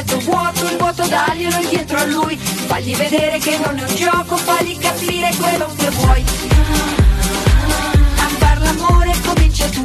letto 0.00 0.18
vuoto, 0.20 0.66
il 0.66 0.76
vuoto 0.78 1.06
daglielo 1.06 1.56
indietro 1.60 1.98
a 1.98 2.04
lui. 2.04 2.36
Fagli 2.36 2.96
vedere 2.96 3.38
che 3.38 3.58
non 3.58 3.78
è 3.78 3.82
un 3.82 3.94
gioco, 3.94 4.36
fagli 4.36 4.78
capire 4.78 5.30
quello 5.38 5.70
che 5.76 5.90
vuoi. 5.90 6.24
A 8.16 8.28
far 8.38 8.60
l'amore 8.62 9.12
comincia 9.24 9.66
tu. 9.68 9.82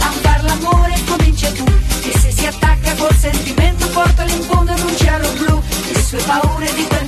A 0.00 0.10
far 0.20 0.44
l'amore 0.44 0.94
comincia 1.06 1.50
tu. 1.52 1.64
E 2.02 2.18
se 2.18 2.32
si 2.32 2.46
attacca 2.46 2.94
col 2.96 3.14
sentimento, 3.14 3.86
portalo 3.88 4.30
in 4.30 4.42
fondo 4.42 4.72
ad 4.72 4.80
un 4.80 4.96
cielo 4.96 5.28
blu. 5.38 5.62
Le 5.92 6.02
sue 6.02 6.22
paure 6.22 6.74
di 6.74 6.86
quel 6.86 7.06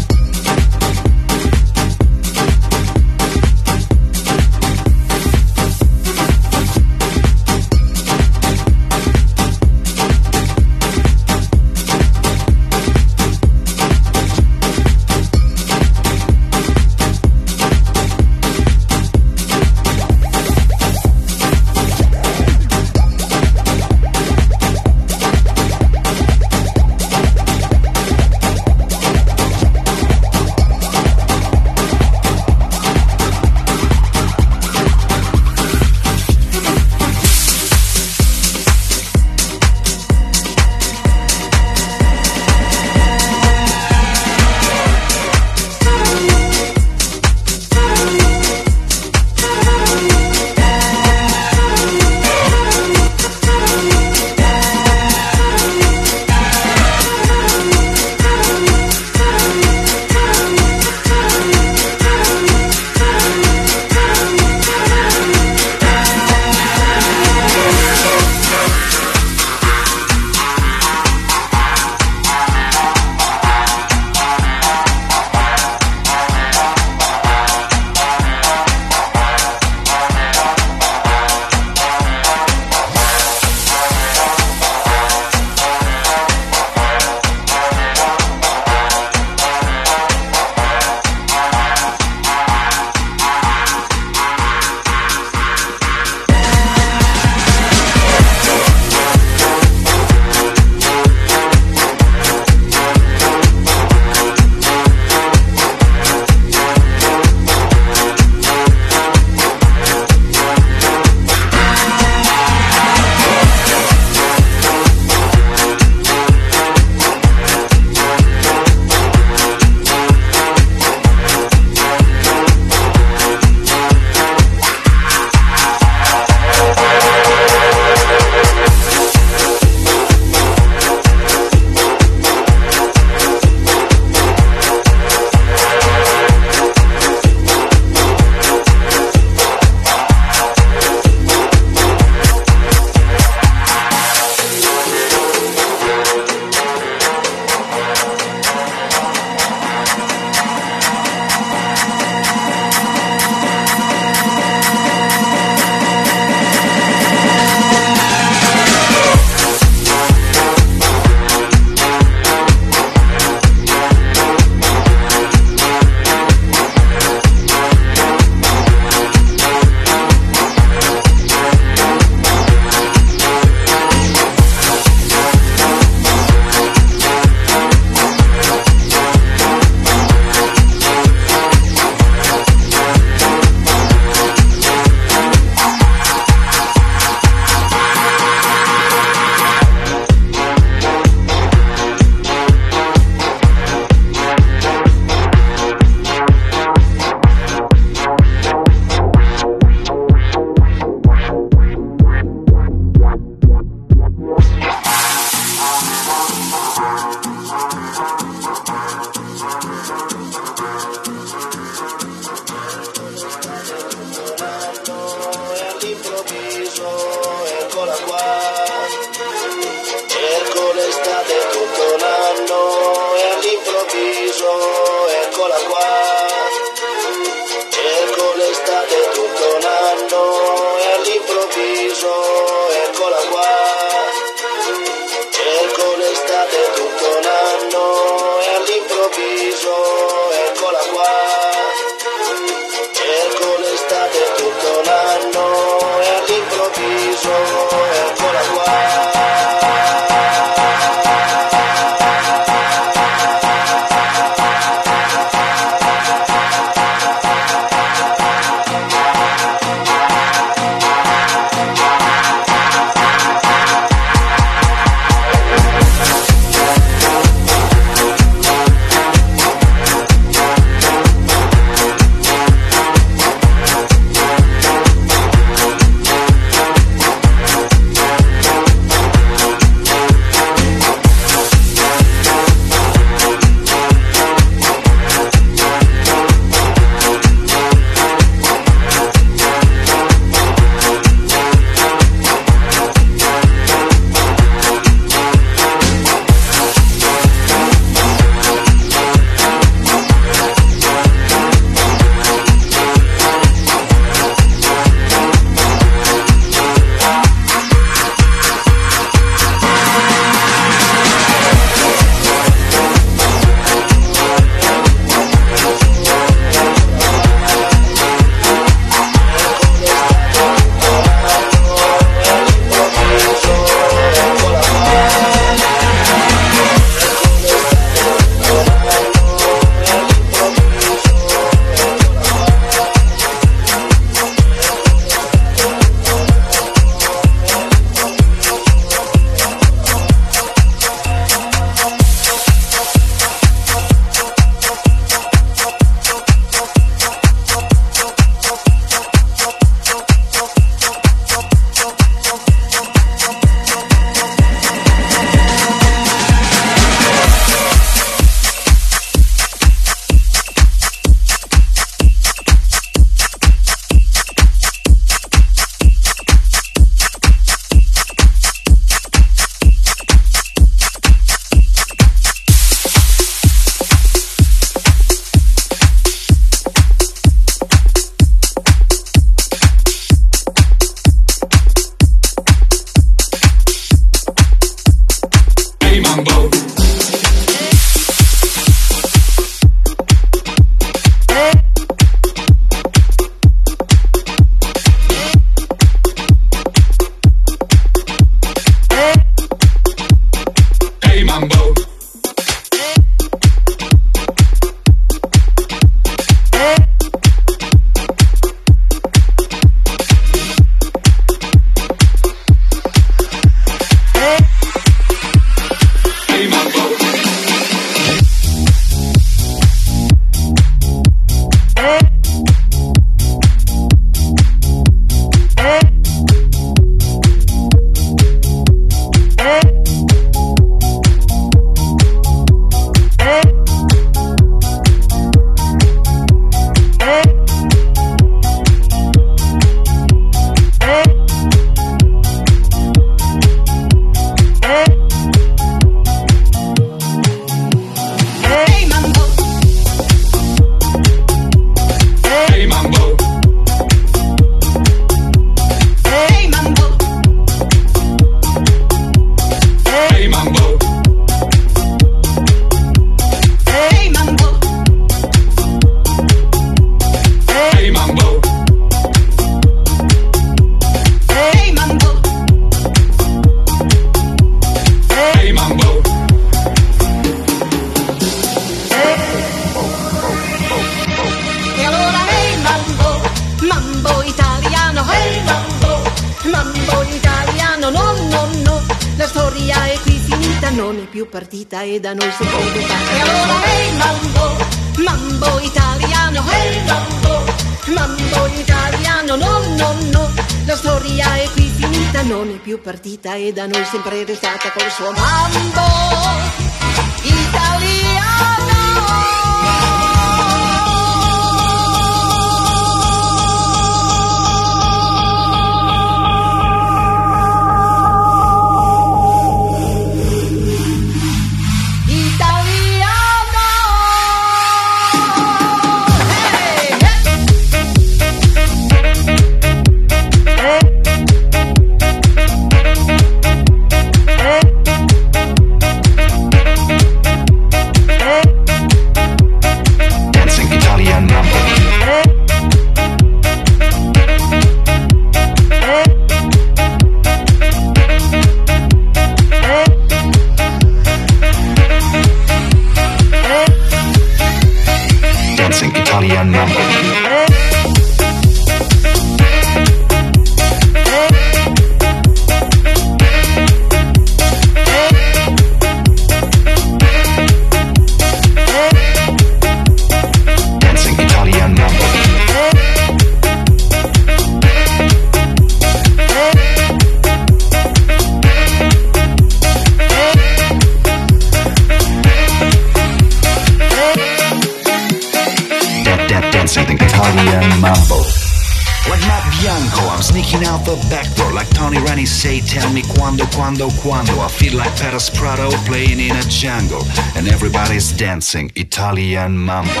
quando, 593.70 593.88
quando. 594.02 594.32
I 594.40 594.48
feel 594.48 594.76
like 594.76 594.90
Paris 594.96 595.30
Prado 595.30 595.70
playing 595.84 596.18
in 596.18 596.34
a 596.34 596.42
jungle 596.42 597.04
and 597.36 597.46
everybody's 597.46 598.12
dancing 598.12 598.70
Italian 598.74 599.56
mambo. 599.56 600.00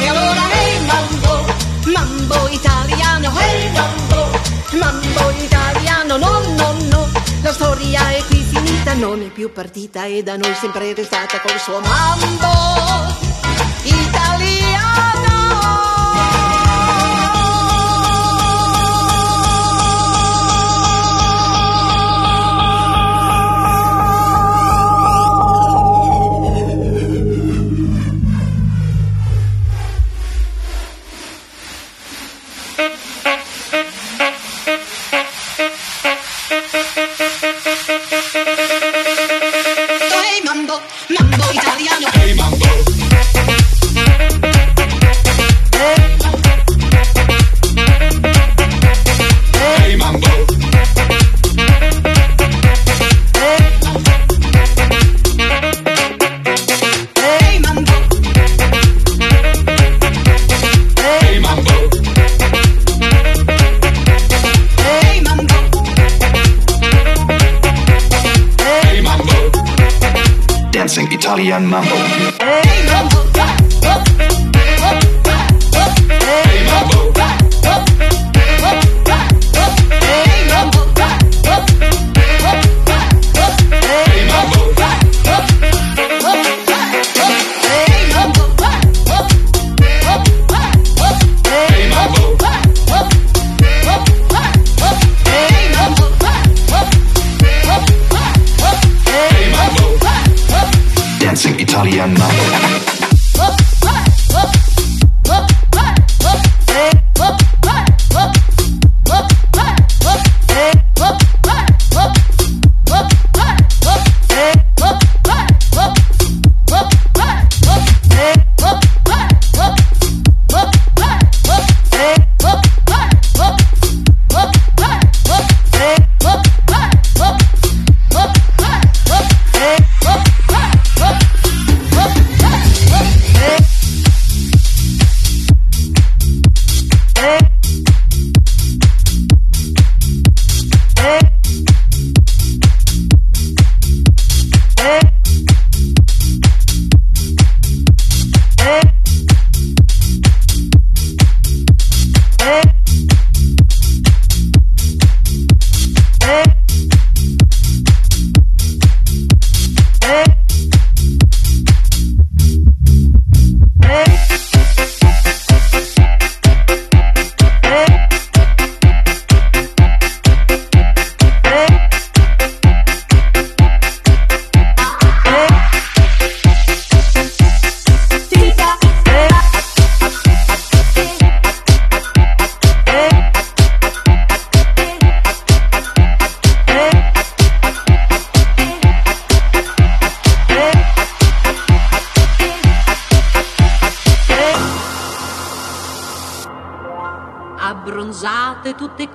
E 0.00 0.08
allora 0.08 0.42
hey 0.50 0.80
mambo, 0.84 1.46
mambo 1.92 2.48
italiano, 2.48 3.30
hey 3.38 3.70
mambo, 3.72 4.38
mambo 4.72 5.30
italiano, 5.44 6.16
no, 6.16 6.40
no, 6.56 6.72
no. 6.90 7.08
La 7.42 7.52
storia 7.52 8.10
è 8.10 8.22
qui 8.26 8.42
finita, 8.42 8.94
non 8.94 9.20
è 9.22 9.28
più 9.28 9.52
partita 9.52 10.06
e 10.06 10.22
da 10.22 10.36
noi 10.36 10.54
sempre 10.54 10.92
restata 10.92 11.40
col 11.40 11.58
suo 11.60 11.80
mambo 11.80 13.23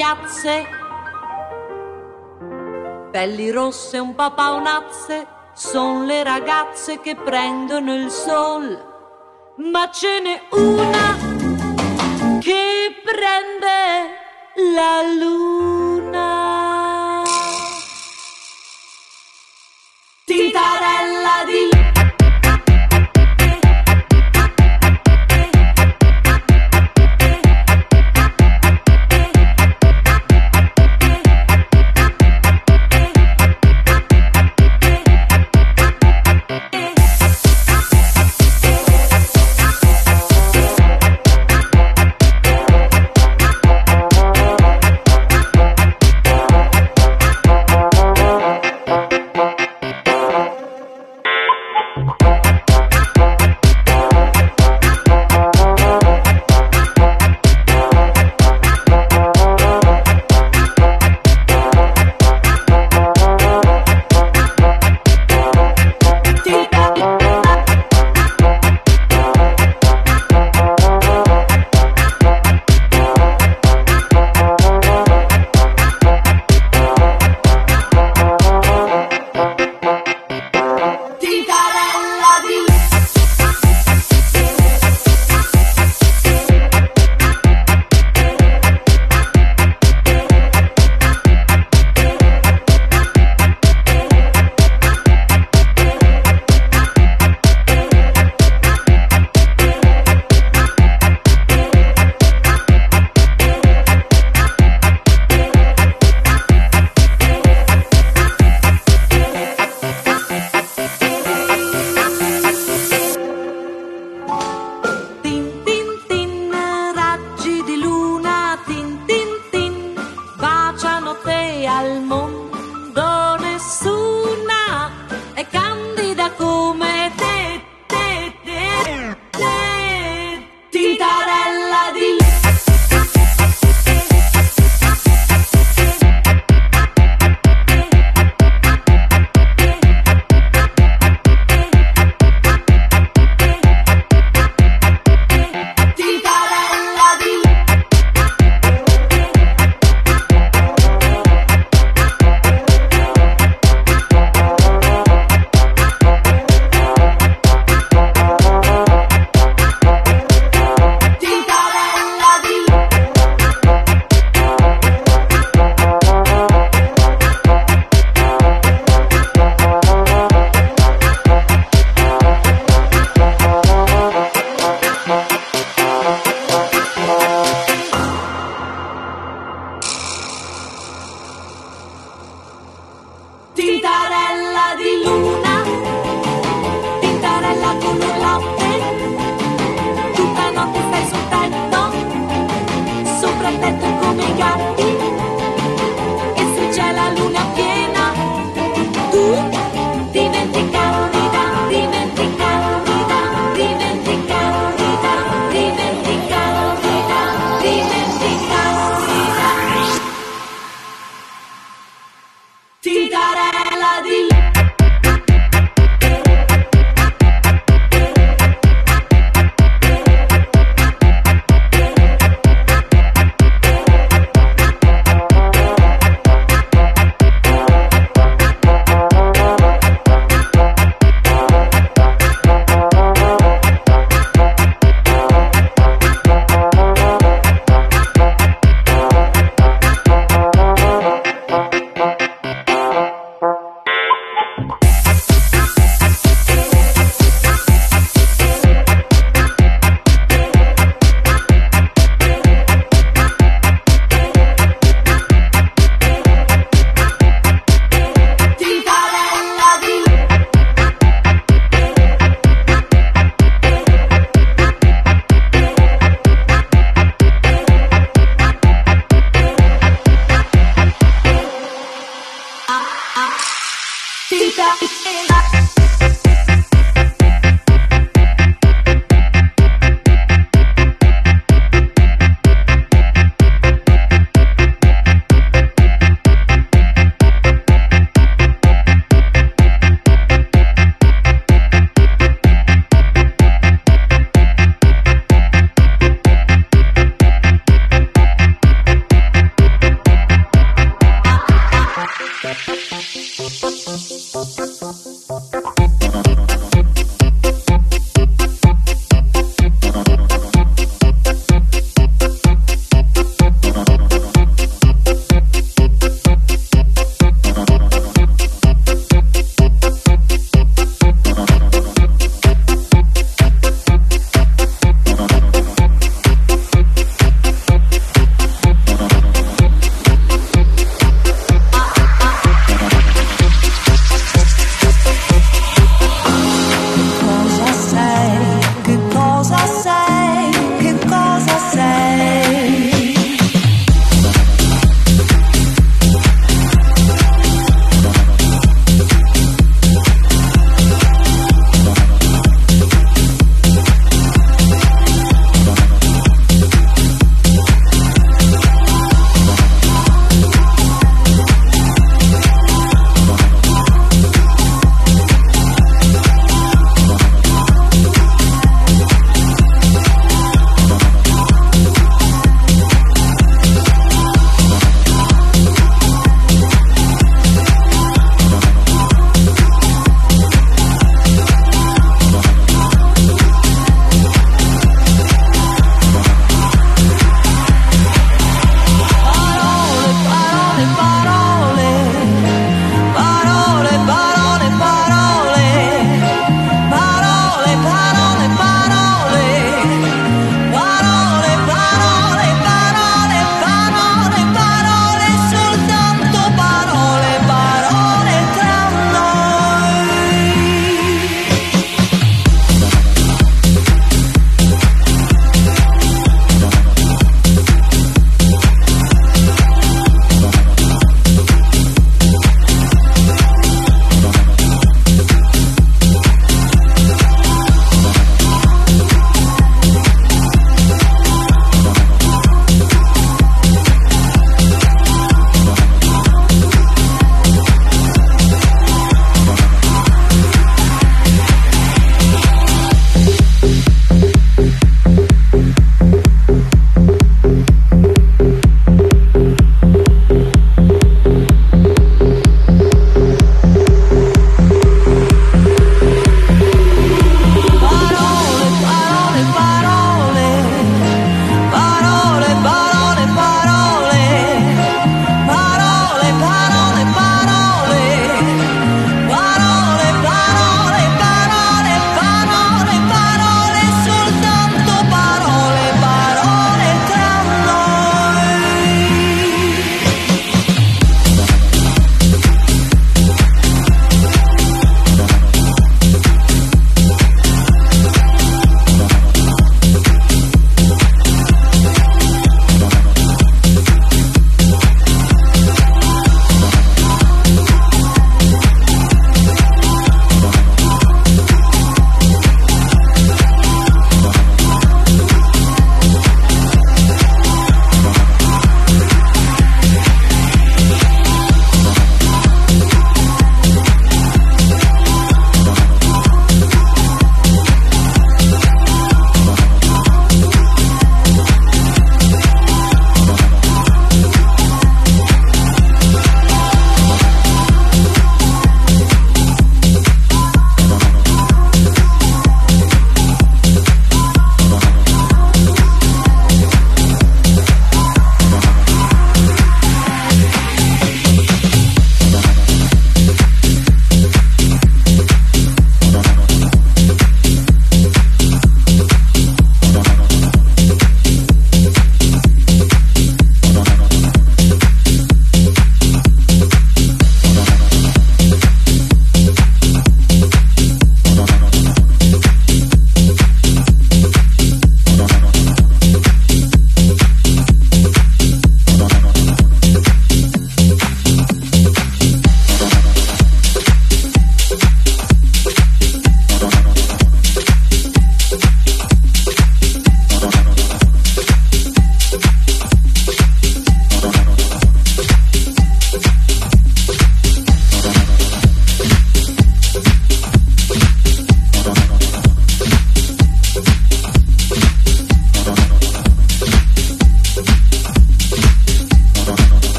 chiazze, 0.00 0.66
pelli 3.10 3.50
rosse 3.50 3.98
un 3.98 4.14
po' 4.14 4.32
paonazze, 4.32 5.26
son 5.52 6.06
le 6.06 6.22
ragazze 6.22 7.00
che 7.00 7.16
prendono 7.16 7.94
il 7.94 8.10
sol, 8.10 8.82
ma 9.56 9.90
ce 9.90 10.20
n'è 10.20 10.42
una 10.52 11.18
che 12.40 12.94
prende 13.04 14.72
la 14.72 15.02
luna. 15.02 15.69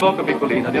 boca 0.00 0.22
peculina 0.22 0.70
de 0.70 0.80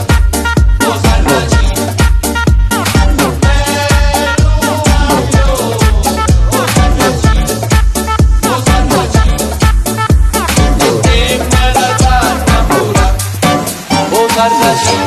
barras 14.41 15.00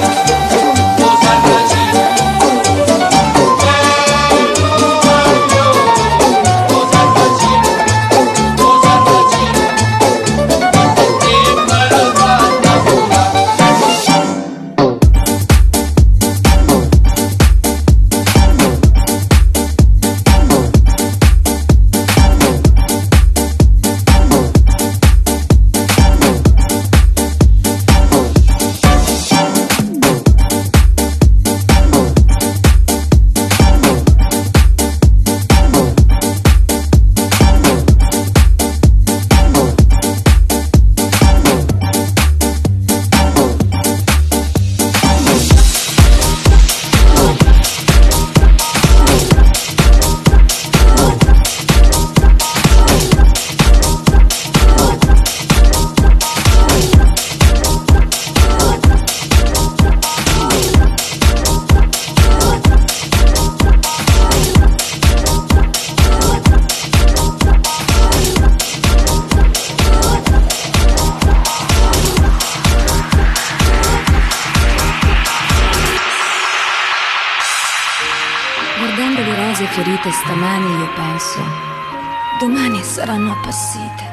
appassite. 83.45 84.13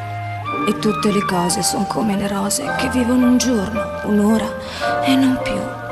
E 0.68 0.78
tutte 0.80 1.12
le 1.12 1.24
cose 1.24 1.64
sono 1.64 1.86
come 1.86 2.18
le 2.18 2.28
rose 2.28 2.76
che 2.78 2.90
vivono 2.90 3.28
un 3.28 3.38
giorno, 3.38 4.02
un'ora 4.04 4.48
e 5.06 5.16
non 5.16 5.40
più. 5.42 5.91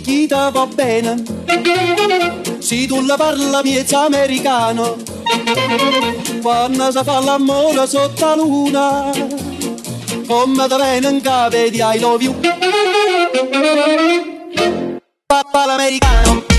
ti 0.00 0.28
va 0.28 0.66
bene. 0.72 1.22
Se 2.58 2.86
tu 2.86 3.00
la 3.04 3.16
parla 3.16 3.62
miezza 3.62 4.04
americano, 4.04 4.96
quando 6.40 6.90
si 6.92 7.00
fa 7.02 7.20
l'amore 7.20 7.86
sotto 7.86 8.24
la 8.24 8.34
luna, 8.36 9.10
come 10.26 10.68
te 10.68 10.76
viene 10.76 11.08
in 11.08 11.20
capo 11.20 11.56
di 11.56 11.82
I 11.82 11.98
love 11.98 12.22
you. 12.22 12.34
Papà 15.26 15.66
l'americano. 15.66 16.53